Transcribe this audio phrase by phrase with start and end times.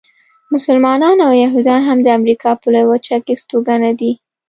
[0.53, 4.11] مسلمانان او یهودیان هم د امریکا په لویه وچه کې استوګنه دي.